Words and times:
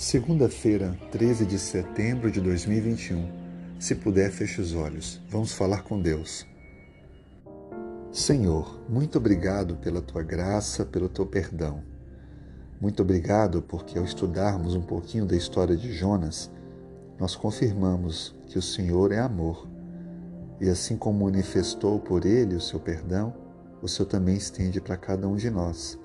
Segunda-feira, 0.00 0.96
13 1.12 1.44
de 1.44 1.58
setembro 1.58 2.30
de 2.30 2.40
2021. 2.40 3.28
Se 3.78 3.94
puder, 3.94 4.30
feche 4.30 4.58
os 4.58 4.74
olhos. 4.74 5.20
Vamos 5.28 5.52
falar 5.52 5.82
com 5.82 6.00
Deus. 6.00 6.46
Senhor, 8.10 8.80
muito 8.88 9.18
obrigado 9.18 9.76
pela 9.76 10.00
tua 10.00 10.22
graça, 10.22 10.86
pelo 10.86 11.06
teu 11.06 11.26
perdão. 11.26 11.82
Muito 12.80 13.02
obrigado 13.02 13.60
porque, 13.60 13.98
ao 13.98 14.04
estudarmos 14.06 14.74
um 14.74 14.80
pouquinho 14.80 15.26
da 15.26 15.36
história 15.36 15.76
de 15.76 15.92
Jonas, 15.92 16.50
nós 17.18 17.36
confirmamos 17.36 18.34
que 18.46 18.58
o 18.58 18.62
Senhor 18.62 19.12
é 19.12 19.18
amor. 19.18 19.68
E 20.58 20.70
assim 20.70 20.96
como 20.96 21.26
manifestou 21.26 22.00
por 22.00 22.24
ele 22.24 22.54
o 22.54 22.60
seu 22.60 22.80
perdão, 22.80 23.34
o 23.82 23.86
Senhor 23.86 24.08
também 24.08 24.36
estende 24.36 24.80
para 24.80 24.96
cada 24.96 25.28
um 25.28 25.36
de 25.36 25.50
nós. 25.50 25.98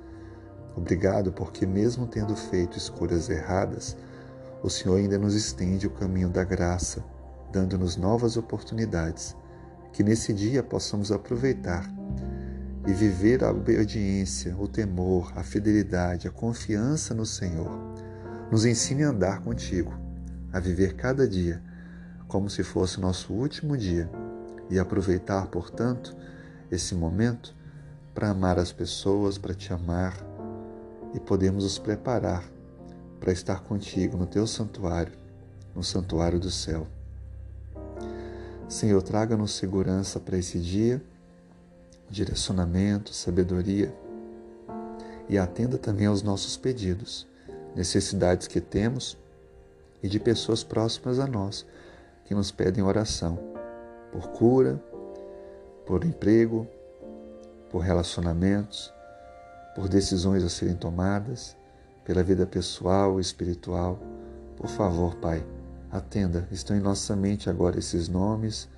Obrigado 0.76 1.32
porque, 1.32 1.66
mesmo 1.66 2.05
tendo 2.05 2.36
feito 2.36 2.77
escolhas 2.77 3.30
erradas, 3.30 3.95
o 4.62 4.70
Senhor 4.70 4.98
ainda 4.98 5.18
nos 5.18 5.34
estende 5.34 5.88
o 5.88 5.91
caminho 5.91 6.30
da 6.30 6.44
graça, 6.44 7.04
dando-nos 7.52 7.95
novas 7.95 8.36
oportunidades, 8.36 9.35
que 9.94 10.04
nesse 10.04 10.34
dia 10.34 10.62
possamos 10.62 11.12
aproveitar 11.12 11.90
e 12.85 12.91
viver 12.91 13.44
a 13.44 13.52
obediência, 13.52 14.55
o 14.58 14.68
temor, 14.68 15.32
a 15.35 15.44
fidelidade, 15.44 16.27
a 16.27 16.32
confiança 16.32 17.13
no 17.13 17.26
Senhor. 17.26 17.71
Nos 18.52 18.66
ensine 18.66 19.04
a 19.04 19.10
andar 19.10 19.41
contigo, 19.41 19.94
a 20.52 20.60
viver 20.60 20.96
cada 20.96 21.27
dia 21.27 21.63
como 22.27 22.49
se 22.49 22.63
fosse 22.63 22.99
nosso 22.99 23.34
último 23.34 23.77
dia 23.77 24.10
e 24.70 24.77
aproveitar, 24.77 25.48
portanto, 25.48 26.16
esse 26.70 26.94
momento 26.94 27.55
para 28.13 28.30
amar 28.30 28.60
as 28.60 28.71
pessoas, 28.71 29.38
para 29.38 29.54
te 29.54 29.71
amar 29.71 30.34
e 31.16 31.20
podemos 31.20 31.64
nos 31.64 31.80
preparar 31.80 32.44
para 33.22 33.32
estar 33.32 33.63
contigo 33.63 34.18
no 34.18 34.27
teu 34.27 34.46
santuário, 34.46 35.13
no 35.74 35.82
santuário 35.82 36.38
do 36.38 36.52
céu. 36.52 36.85
Senhor, 38.68 39.02
traga-nos 39.02 39.54
segurança 39.54 40.20
para 40.20 40.38
esse 40.38 40.60
dia, 40.60 41.02
direcionamento, 42.10 43.13
sabedoria 43.13 43.96
e 45.30 45.38
atenda 45.38 45.77
também 45.77 46.05
aos 46.05 46.22
nossos 46.22 46.57
pedidos, 46.57 47.26
necessidades 47.74 48.48
que 48.48 48.60
temos 48.60 49.18
e 50.04 50.10
de 50.10 50.20
pessoas 50.20 50.63
próximas 50.63 51.18
a 51.18 51.26
nós 51.26 51.66
que 52.26 52.35
nos 52.35 52.52
pedem 52.52 52.84
oração 52.84 53.40
por 54.12 54.27
cura, 54.29 54.84
por 55.85 56.04
emprego, 56.04 56.68
por 57.72 57.79
relacionamentos, 57.79 58.94
por 59.76 59.90
decisões 59.90 60.43
a 60.43 60.49
serem 60.49 60.76
tomadas, 60.76 61.55
pela 62.05 62.23
vida 62.23 62.48
pessoal 62.48 63.20
e 63.20 63.21
espiritual. 63.21 63.99
Por 64.56 64.69
favor, 64.69 65.16
Pai, 65.16 65.45
atenda. 65.91 66.47
Estão 66.50 66.78
em 66.78 66.79
nossa 66.79 67.16
mente 67.16 67.50
agora 67.50 67.78
esses 67.78 68.07
nomes, 68.07 68.69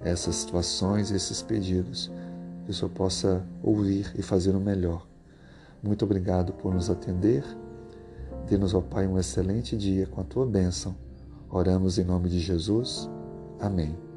essas 0.00 0.36
situações, 0.36 1.10
esses 1.10 1.42
pedidos. 1.42 2.10
Que 2.64 2.70
o 2.70 2.74
Senhor 2.74 2.90
possa 2.90 3.44
ouvir 3.62 4.12
e 4.14 4.22
fazer 4.22 4.54
o 4.54 4.60
melhor. 4.60 5.06
Muito 5.82 6.04
obrigado 6.04 6.52
por 6.52 6.72
nos 6.72 6.88
atender. 6.88 7.44
Dê-nos, 8.48 8.72
ó 8.74 8.80
Pai, 8.80 9.06
um 9.06 9.18
excelente 9.18 9.76
dia 9.76 10.06
com 10.06 10.20
a 10.20 10.24
tua 10.24 10.46
bênção. 10.46 10.94
Oramos 11.50 11.98
em 11.98 12.04
nome 12.04 12.28
de 12.28 12.38
Jesus. 12.38 13.08
Amém. 13.60 14.13